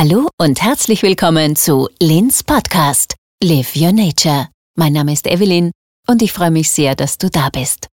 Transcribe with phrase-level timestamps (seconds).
[0.00, 4.46] Hallo und herzlich willkommen zu Lins Podcast Live Your Nature.
[4.76, 5.72] Mein Name ist Evelyn
[6.06, 7.88] und ich freue mich sehr, dass du da bist.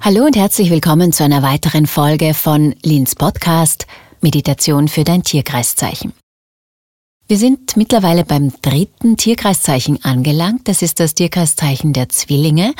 [0.00, 3.86] Hallo und herzlich willkommen zu einer weiteren Folge von Lins Podcast
[4.22, 6.14] Meditation für dein Tierkreiszeichen.
[7.30, 10.62] Wir sind mittlerweile beim dritten Tierkreiszeichen angelangt.
[10.66, 12.72] Das ist das Tierkreiszeichen der Zwillinge.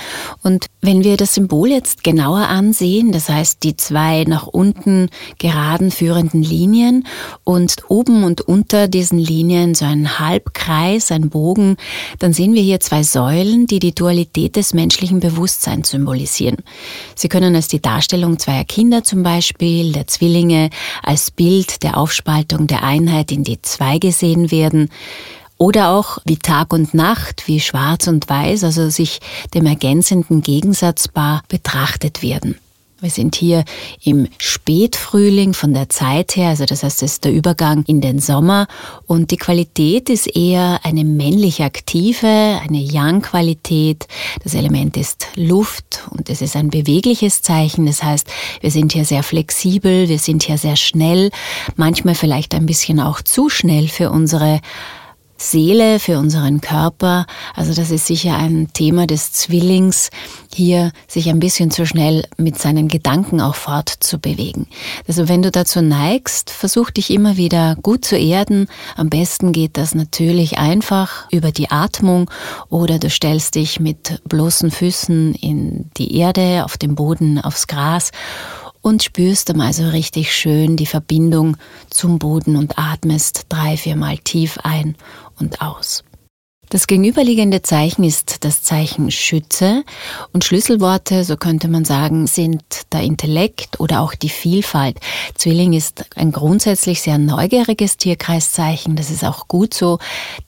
[0.43, 5.91] Und wenn wir das Symbol jetzt genauer ansehen, das heißt die zwei nach unten geraden
[5.91, 7.07] führenden Linien
[7.45, 11.77] und oben und unter diesen Linien so ein Halbkreis, ein Bogen,
[12.19, 16.57] dann sehen wir hier zwei Säulen, die die Dualität des menschlichen Bewusstseins symbolisieren.
[17.15, 20.71] Sie können als die Darstellung zweier Kinder zum Beispiel, der Zwillinge,
[21.03, 24.91] als Bild der Aufspaltung der Einheit in die zwei gesehen gesehen werden.
[25.57, 29.19] Oder auch wie Tag und Nacht, wie Schwarz und Weiß, also sich
[29.55, 32.57] dem ergänzenden Gegensatzpaar betrachtet werden.
[33.01, 33.65] Wir sind hier
[34.03, 38.19] im Spätfrühling von der Zeit her, also das heißt, es ist der Übergang in den
[38.19, 38.67] Sommer
[39.07, 44.09] und die Qualität ist eher eine männlich aktive, eine Yang-Qualität.
[44.43, 47.87] Das Element ist Luft und es ist ein bewegliches Zeichen.
[47.87, 48.27] Das heißt,
[48.63, 51.31] wir sind hier sehr flexibel, wir sind hier sehr schnell,
[51.77, 54.61] manchmal vielleicht ein bisschen auch zu schnell für unsere
[55.39, 57.27] Seele, für unseren Körper.
[57.55, 60.11] Also das ist sicher ein Thema des Zwillings,
[60.53, 64.67] hier sich ein bisschen zu schnell mit seinen Gedanken auch fortzubewegen.
[65.07, 68.67] Also wenn du dazu neigst, versuch dich immer wieder gut zu erden.
[68.97, 72.31] Am besten geht das natürlich einfach über die Atmung
[72.69, 78.11] oder du stellst dich mit bloßen Füßen in die Erde, auf dem Boden, aufs Gras
[78.83, 81.57] und spürst dann also richtig schön die Verbindung
[81.91, 84.97] zum Boden und atmest drei, viermal tief ein
[85.39, 86.05] und aus.
[86.71, 89.85] Das gegenüberliegende Zeichen ist das Zeichen Schütze
[90.35, 92.63] und Schlüsselworte, so könnte man sagen, sind
[92.93, 94.99] der Intellekt oder auch die Vielfalt.
[95.35, 99.99] Zwilling ist ein grundsätzlich sehr neugieriges Tierkreiszeichen, das ist auch gut so,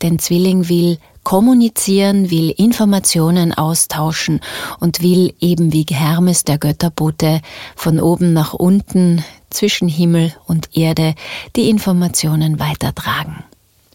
[0.03, 4.41] denn Zwilling will kommunizieren, will Informationen austauschen
[4.79, 7.41] und will eben wie Hermes der Götterbote
[7.77, 11.15] von oben nach unten zwischen Himmel und Erde
[11.57, 13.45] die Informationen weitertragen.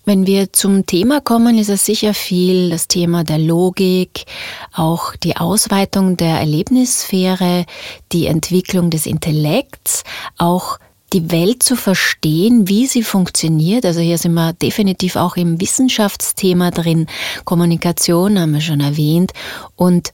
[0.08, 4.26] Wenn wir zum Thema kommen, ist es sicher viel das Thema der Logik,
[4.72, 7.66] auch die Ausweitung der Erlebnissphäre,
[8.12, 10.04] die Entwicklung des Intellekts,
[10.38, 10.78] auch
[11.16, 13.86] die Welt zu verstehen, wie sie funktioniert.
[13.86, 17.08] Also hier sind wir definitiv auch im Wissenschaftsthema drin.
[17.46, 19.32] Kommunikation haben wir schon erwähnt
[19.78, 20.12] und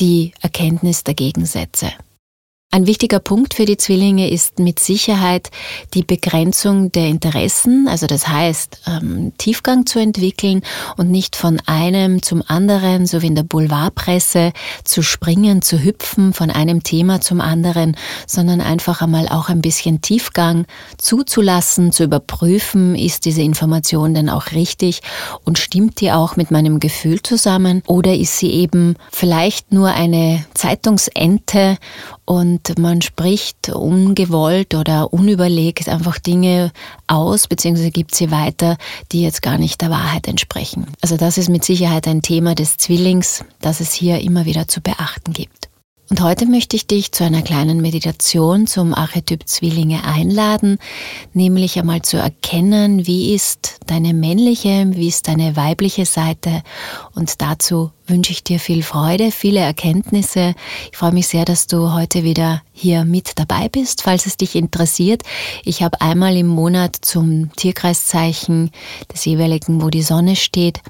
[0.00, 1.92] die Erkenntnis der Gegensätze.
[2.74, 5.50] Ein wichtiger Punkt für die Zwillinge ist mit Sicherheit
[5.92, 10.62] die Begrenzung der Interessen, also das heißt, ähm, Tiefgang zu entwickeln
[10.96, 16.32] und nicht von einem zum anderen, so wie in der Boulevardpresse, zu springen, zu hüpfen,
[16.32, 17.94] von einem Thema zum anderen,
[18.26, 20.64] sondern einfach einmal auch ein bisschen Tiefgang
[20.96, 25.02] zuzulassen, zu überprüfen, ist diese Information denn auch richtig
[25.44, 30.46] und stimmt die auch mit meinem Gefühl zusammen oder ist sie eben vielleicht nur eine
[30.54, 31.76] Zeitungsente
[32.24, 36.72] und man spricht ungewollt oder unüberlegt einfach Dinge
[37.06, 37.90] aus bzw.
[37.90, 38.76] gibt sie weiter,
[39.10, 40.86] die jetzt gar nicht der Wahrheit entsprechen.
[41.00, 44.80] Also das ist mit Sicherheit ein Thema des Zwillings, das es hier immer wieder zu
[44.80, 45.71] beachten gibt.
[46.12, 50.76] Und heute möchte ich dich zu einer kleinen Meditation zum Archetyp Zwillinge einladen,
[51.32, 56.62] nämlich einmal zu erkennen, wie ist deine männliche, wie ist deine weibliche Seite.
[57.14, 60.54] Und dazu wünsche ich dir viel Freude, viele Erkenntnisse.
[60.90, 64.54] Ich freue mich sehr, dass du heute wieder hier mit dabei bist, falls es dich
[64.54, 65.22] interessiert.
[65.64, 68.70] Ich habe einmal im Monat zum Tierkreiszeichen
[69.10, 70.82] des jeweiligen, wo die Sonne steht,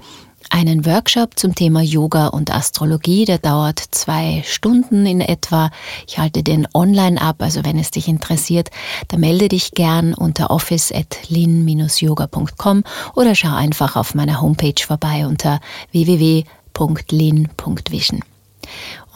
[0.52, 3.24] einen Workshop zum Thema Yoga und Astrologie.
[3.24, 5.70] Der dauert zwei Stunden in etwa.
[6.06, 8.70] Ich halte den online ab, also wenn es dich interessiert,
[9.08, 15.60] dann melde dich gern unter office.lin-yoga.com oder schau einfach auf meiner Homepage vorbei unter
[15.92, 18.20] www.lin.vision.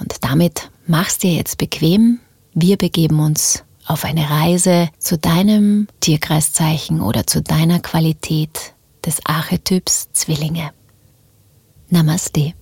[0.01, 2.21] Und damit mach's dir jetzt bequem.
[2.55, 8.73] Wir begeben uns auf eine Reise zu deinem Tierkreiszeichen oder zu deiner Qualität
[9.05, 10.71] des Archetyps Zwillinge.
[11.89, 12.53] Namaste.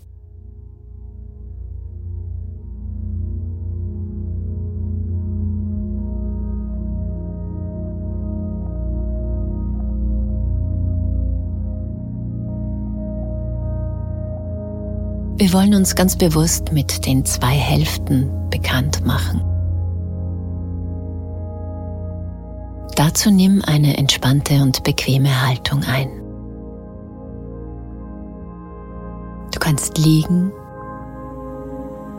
[15.37, 19.43] Wir wollen uns ganz bewusst mit den zwei Hälften bekannt machen.
[22.95, 26.24] Dazu nimm eine entspannte und bequeme Haltung ein.
[29.65, 30.53] Kannst liegen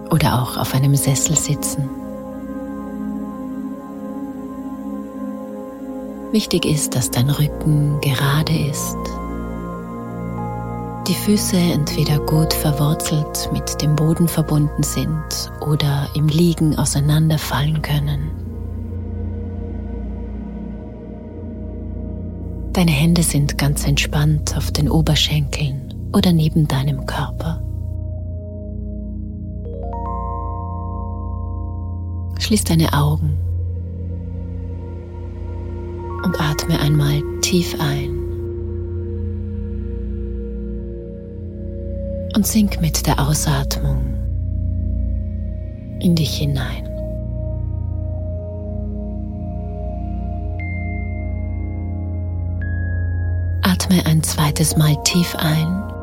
[0.09, 1.88] oder auch auf einem Sessel sitzen.
[6.31, 8.97] Wichtig ist, dass dein Rücken gerade ist,
[11.07, 18.31] die Füße entweder gut verwurzelt mit dem Boden verbunden sind oder im Liegen auseinanderfallen können.
[22.74, 27.62] Deine Hände sind ganz entspannt auf den Oberschenkeln oder neben deinem Körper.
[32.40, 33.38] Schließ deine Augen
[36.24, 38.10] und atme einmal tief ein
[42.36, 44.04] und sink mit der Ausatmung
[46.00, 46.90] in dich hinein.
[53.63, 55.94] Atme ein zweites Mal tief ein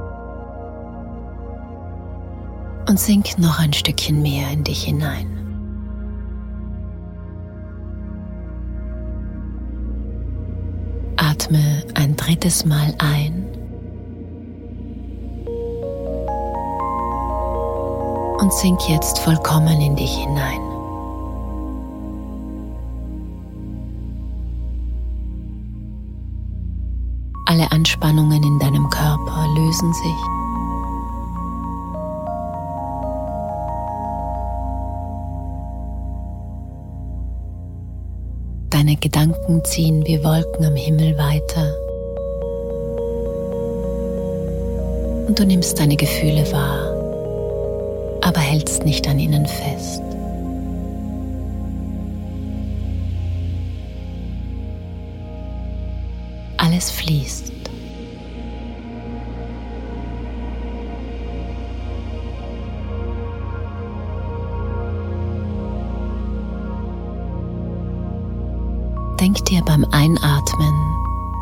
[2.89, 5.29] und sink noch ein Stückchen mehr in dich hinein.
[11.17, 13.47] Atme ein drittes Mal ein
[18.39, 20.61] und sink jetzt vollkommen in dich hinein.
[27.47, 30.42] Alle Anspannungen in deinem Körper lösen sich.
[39.03, 41.75] Gedanken ziehen wie Wolken am Himmel weiter.
[45.27, 46.87] Und du nimmst deine Gefühle wahr,
[48.21, 50.03] aber hältst nicht an ihnen fest.
[56.59, 57.53] Alles fließt.
[69.33, 70.75] Denk dir beim Einatmen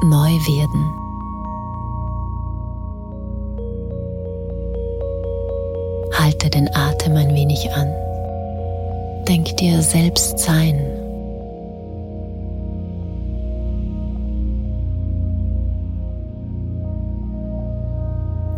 [0.05, 0.95] neu werden.
[6.17, 7.93] Halte den Atem ein wenig an.
[9.27, 10.79] Denk dir selbst sein.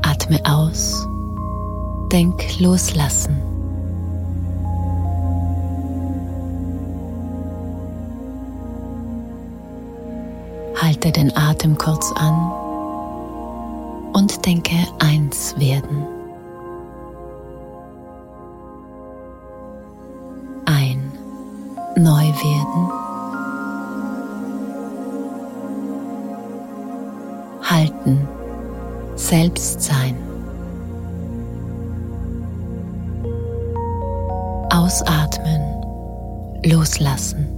[0.02, 1.08] Atme aus.
[2.12, 3.41] Denk loslassen.
[10.92, 12.52] Halte den Atem kurz an
[14.12, 16.06] und denke eins werden.
[20.66, 21.10] Ein
[21.96, 22.90] neu werden.
[27.62, 28.28] Halten,
[29.16, 30.14] selbst sein.
[34.68, 35.62] Ausatmen,
[36.66, 37.51] loslassen.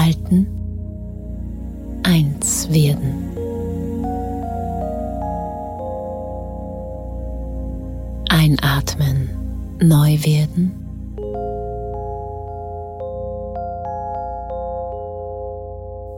[0.00, 0.46] Halten,
[2.04, 3.36] eins werden.
[8.30, 9.28] Einatmen,
[9.80, 10.72] neu werden.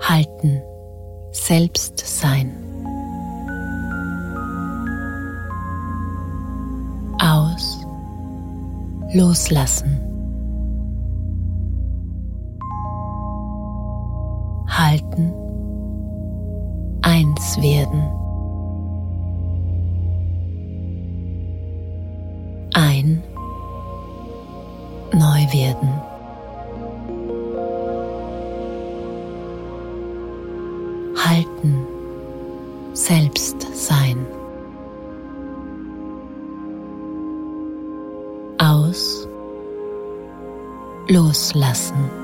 [0.00, 0.62] Halten,
[1.32, 2.52] selbst sein.
[7.18, 7.84] Aus,
[9.12, 10.11] loslassen.
[14.92, 15.32] Halten,
[17.00, 18.02] eins werden.
[22.74, 23.22] Ein,
[25.12, 25.88] neu werden.
[31.16, 31.86] Halten,
[32.92, 34.26] selbst sein.
[38.58, 39.26] Aus,
[41.08, 42.21] loslassen.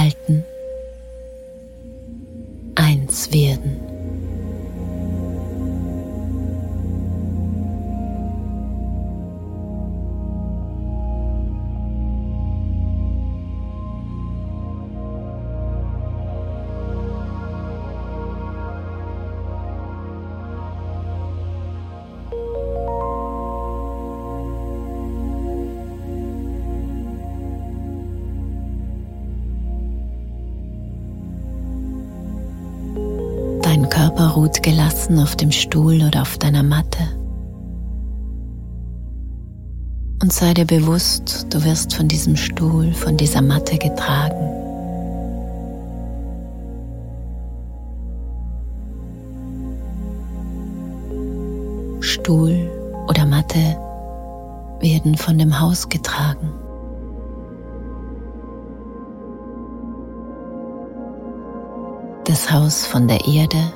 [0.00, 0.44] Halten,
[2.74, 3.89] eins werden.
[34.30, 37.02] ruht gelassen auf dem Stuhl oder auf deiner Matte.
[40.22, 44.50] Und sei dir bewusst, du wirst von diesem Stuhl, von dieser Matte getragen.
[52.00, 52.70] Stuhl
[53.08, 53.76] oder Matte
[54.80, 56.50] werden von dem Haus getragen.
[62.24, 63.72] Das Haus von der Erde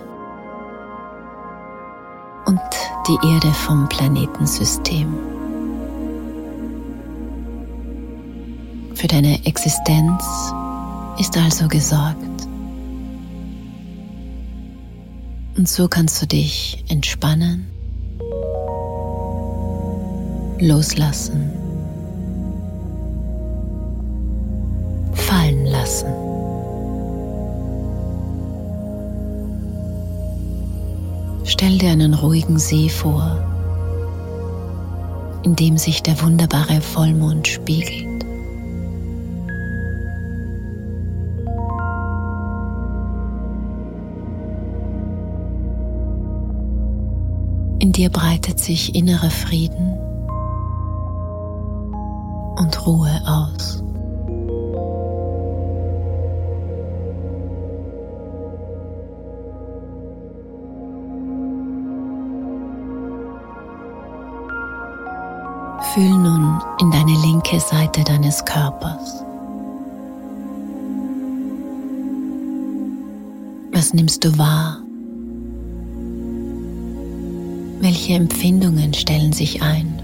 [3.07, 5.13] die Erde vom Planetensystem.
[8.95, 10.25] Für deine Existenz
[11.19, 12.49] ist also gesorgt.
[15.57, 17.67] Und so kannst du dich entspannen,
[20.59, 21.53] loslassen,
[25.13, 26.24] fallen lassen.
[31.55, 33.39] Stell dir einen ruhigen See vor,
[35.45, 38.25] in dem sich der wunderbare Vollmond spiegelt.
[47.79, 49.97] In dir breitet sich innerer Frieden
[52.57, 53.85] und Ruhe aus.
[65.95, 69.23] Fühl nun in deine linke Seite deines Körpers.
[73.73, 74.79] Was nimmst du wahr?
[77.79, 80.03] Welche Empfindungen stellen sich ein?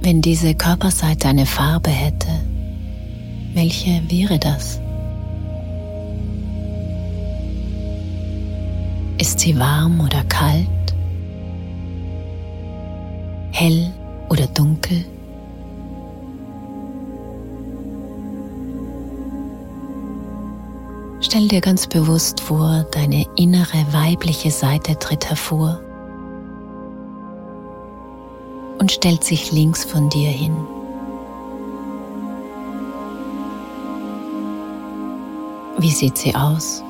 [0.00, 2.30] Wenn diese Körperseite eine Farbe hätte,
[3.54, 4.80] welche wäre das?
[9.18, 10.81] Ist sie warm oder kalt?
[13.62, 13.92] Hell
[14.28, 15.04] oder dunkel?
[21.20, 25.78] Stell dir ganz bewusst vor, deine innere weibliche Seite tritt hervor
[28.80, 30.56] und stellt sich links von dir hin.
[35.78, 36.82] Wie sieht sie aus?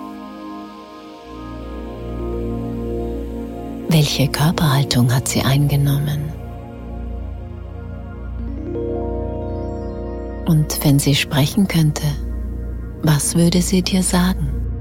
[3.91, 6.32] Welche Körperhaltung hat sie eingenommen?
[10.47, 12.03] Und wenn sie sprechen könnte,
[13.03, 14.72] was würde sie dir sagen?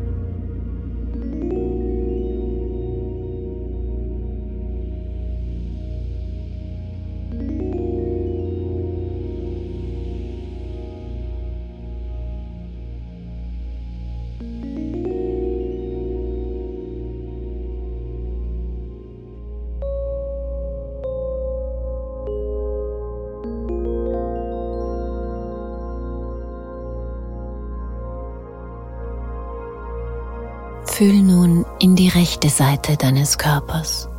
[32.41, 34.09] Rechte Seite deines Körpers.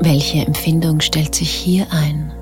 [0.00, 2.32] Welche Empfindung stellt sich hier ein?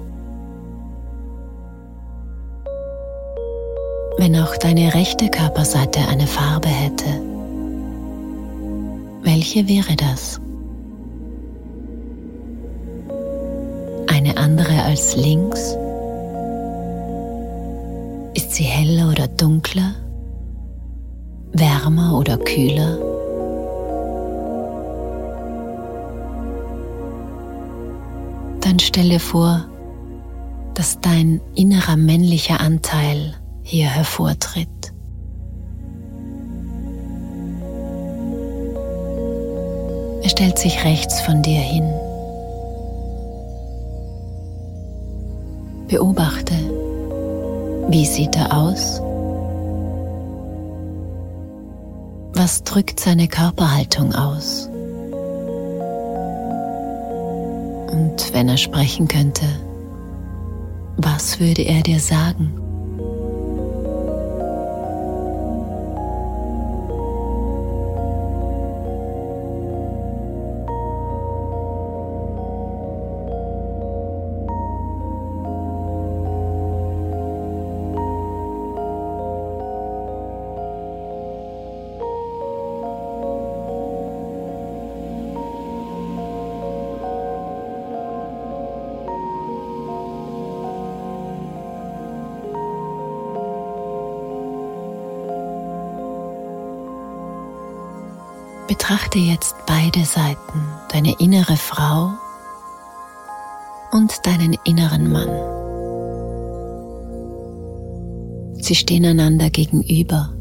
[4.19, 7.23] Wenn auch deine rechte Körperseite eine Farbe hätte,
[9.23, 10.41] welche wäre das?
[14.09, 15.75] Eine andere als links?
[18.35, 19.95] Ist sie heller oder dunkler?
[21.83, 22.97] Wärmer oder kühler?
[28.61, 29.65] Dann stelle vor,
[30.75, 34.69] dass dein innerer männlicher Anteil hier hervortritt.
[40.23, 41.93] Er stellt sich rechts von dir hin.
[45.89, 46.55] Beobachte,
[47.89, 49.03] wie sieht er aus?
[52.43, 54.67] Was drückt seine Körperhaltung aus?
[57.93, 59.47] Und wenn er sprechen könnte,
[60.97, 62.62] was würde er dir sagen?
[98.93, 102.11] Betrachte jetzt beide Seiten, deine innere Frau
[103.91, 105.31] und deinen inneren Mann.
[108.63, 110.35] Sie stehen einander gegenüber.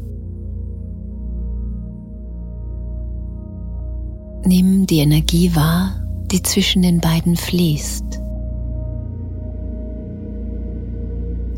[4.44, 8.20] Nimm die Energie wahr, die zwischen den beiden fließt.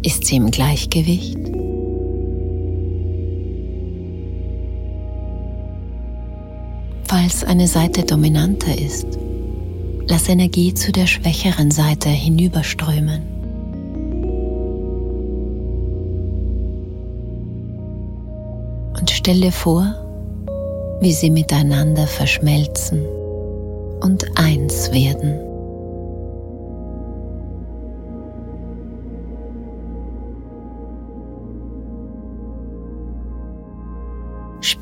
[0.04, 1.73] Ist sie im Gleichgewicht?
[7.16, 9.06] Falls eine Seite dominanter ist,
[10.08, 13.22] lass Energie zu der schwächeren Seite hinüberströmen.
[18.98, 19.94] Und stell dir vor,
[21.00, 23.06] wie sie miteinander verschmelzen
[24.00, 25.53] und eins werden.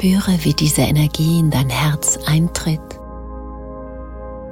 [0.03, 2.81] Spüre, wie diese Energie in dein Herz eintritt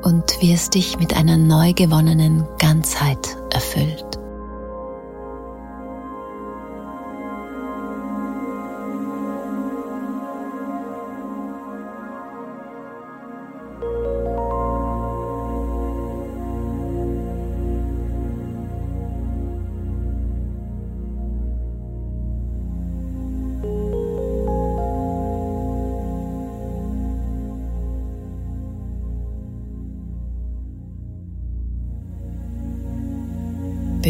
[0.03, 4.10] und wie es dich mit einer neu gewonnenen Ganzheit erfüllt.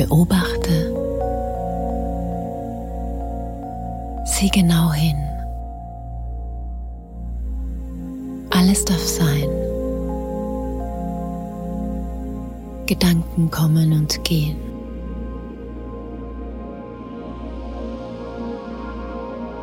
[0.01, 0.95] Beobachte.
[4.25, 5.19] Sieh genau hin.
[8.49, 9.51] Alles darf sein.
[12.87, 14.57] Gedanken kommen und gehen.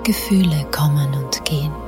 [0.03, 1.86] Gefühle kommen und gehen.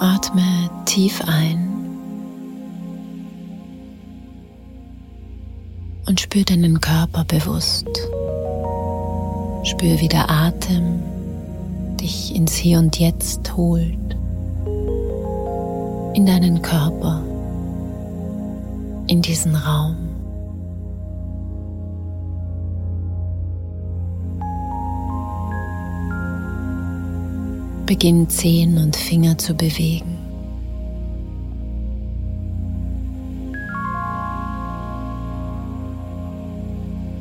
[0.00, 1.76] Atme tief ein
[6.06, 7.88] und spür deinen Körper bewusst.
[9.64, 11.02] Spür, wie der Atem
[12.00, 14.16] dich ins Hier und Jetzt holt,
[16.14, 17.22] in deinen Körper,
[19.08, 20.05] in diesen Raum.
[27.86, 30.18] Beginn Zehen und Finger zu bewegen.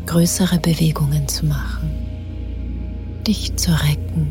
[0.08, 1.92] Größere Bewegungen zu machen.
[3.28, 4.28] Dich zu recken,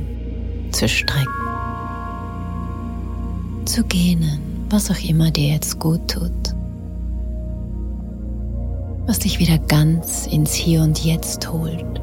[0.72, 1.28] zu strecken,
[3.64, 6.32] zu gähnen, was auch immer dir jetzt gut tut.
[9.06, 12.00] Was dich wieder ganz ins Hier und Jetzt holt.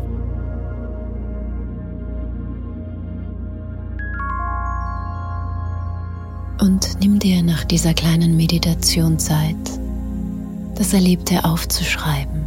[6.62, 9.58] Und nimm dir nach dieser kleinen Meditation Zeit,
[10.76, 12.44] das Erlebte aufzuschreiben.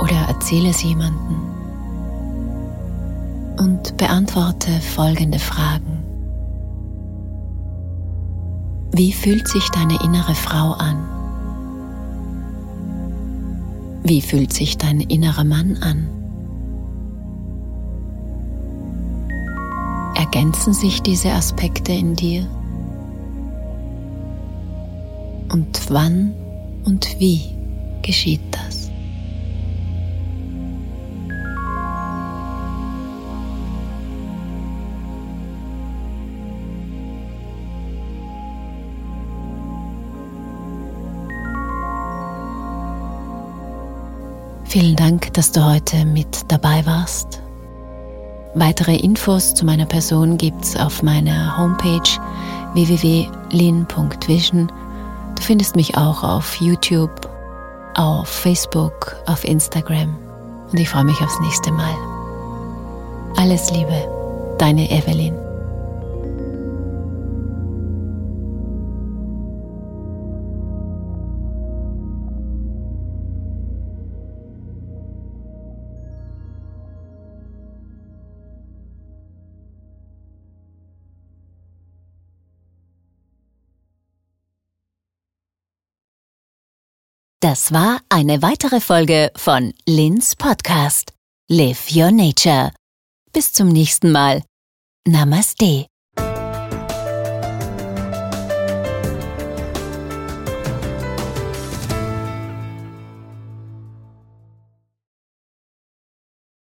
[0.00, 1.36] Oder erzähle es jemanden
[3.58, 6.02] und beantworte folgende Fragen.
[8.92, 10.96] Wie fühlt sich deine innere Frau an?
[14.02, 16.21] Wie fühlt sich dein innerer Mann an?
[20.34, 22.48] Ergänzen sich diese Aspekte in dir?
[25.52, 26.34] Und wann
[26.86, 27.54] und wie
[28.00, 28.90] geschieht das?
[44.64, 47.42] Vielen Dank, dass du heute mit dabei warst.
[48.54, 52.02] Weitere Infos zu meiner Person gibt's auf meiner Homepage
[52.74, 54.70] www.lin.vision.
[55.34, 57.30] Du findest mich auch auf YouTube,
[57.94, 60.14] auf Facebook, auf Instagram
[60.70, 61.94] und ich freue mich aufs nächste Mal.
[63.36, 64.06] Alles Liebe,
[64.58, 65.41] deine Evelyn.
[87.42, 91.12] Das war eine weitere Folge von Lins Podcast.
[91.50, 92.70] Live Your Nature.
[93.32, 94.44] Bis zum nächsten Mal.
[95.08, 95.91] Namaste.